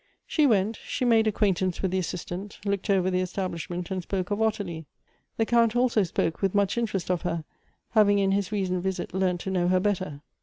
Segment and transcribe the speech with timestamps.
[0.25, 4.41] She went; she made acquaintance with the Assistant; looked over the establishment, and spoke of
[4.41, 4.87] Ottilie.
[5.37, 7.43] Th e Count also spoke with much interest of her,
[7.91, 10.21] having in his recent visit learnt to know her better.